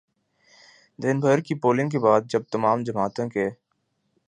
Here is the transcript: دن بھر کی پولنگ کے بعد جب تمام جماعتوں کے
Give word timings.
دن 0.99 1.19
بھر 1.19 1.39
کی 1.39 1.55
پولنگ 1.55 1.89
کے 1.89 1.99
بعد 1.99 2.21
جب 2.25 2.43
تمام 2.51 2.83
جماعتوں 2.83 3.29
کے 3.29 3.49